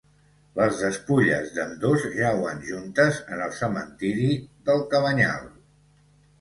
Les 0.59 0.79
despulles 0.85 1.51
d'ambdós 1.57 2.07
jauen 2.15 2.65
juntes 2.71 3.21
en 3.37 3.45
el 3.49 3.55
Cementeri 3.61 4.33
del 4.73 4.85
Cabanyal. 4.97 5.49